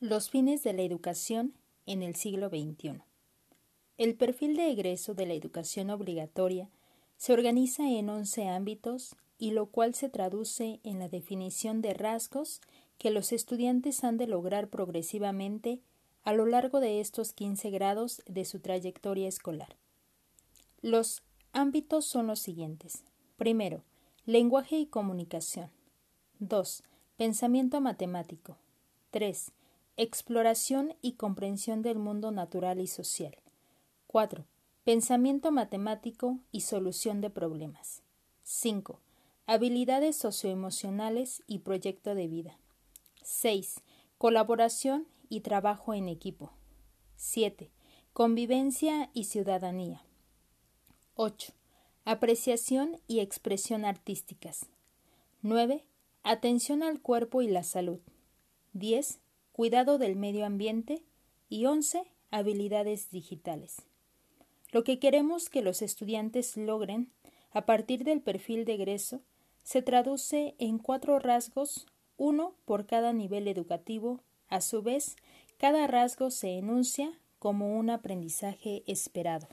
[0.00, 3.00] Los fines de la educación en el siglo XXI.
[3.96, 6.70] El perfil de egreso de la educación obligatoria
[7.16, 12.60] se organiza en once ámbitos y lo cual se traduce en la definición de rasgos
[12.96, 15.80] que los estudiantes han de lograr progresivamente
[16.22, 19.74] a lo largo de estos 15 grados de su trayectoria escolar.
[20.80, 23.02] Los ámbitos son los siguientes.
[23.36, 23.82] Primero,
[24.26, 25.70] lenguaje y comunicación.
[26.38, 26.84] 2.
[27.16, 28.58] Pensamiento matemático.
[29.10, 29.50] 3.
[30.00, 33.36] Exploración y comprensión del mundo natural y social.
[34.06, 34.46] 4.
[34.84, 38.04] Pensamiento matemático y solución de problemas.
[38.44, 39.00] 5.
[39.46, 42.60] Habilidades socioemocionales y proyecto de vida.
[43.24, 43.80] 6.
[44.18, 46.52] Colaboración y trabajo en equipo.
[47.16, 47.72] 7.
[48.12, 50.04] Convivencia y ciudadanía.
[51.16, 51.54] 8.
[52.04, 54.66] Apreciación y expresión artísticas.
[55.42, 55.84] 9.
[56.22, 57.98] Atención al cuerpo y la salud.
[58.74, 59.18] 10
[59.58, 61.02] cuidado del medio ambiente
[61.48, 62.04] y 11.
[62.30, 63.82] habilidades digitales.
[64.70, 67.10] Lo que queremos que los estudiantes logren
[67.50, 69.20] a partir del perfil de egreso
[69.64, 74.20] se traduce en cuatro rasgos, uno por cada nivel educativo.
[74.46, 75.16] A su vez,
[75.56, 79.48] cada rasgo se enuncia como un aprendizaje esperado.